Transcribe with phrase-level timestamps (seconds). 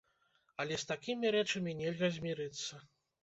[0.63, 2.81] Але з такімі рэчамі нельга змірыцца.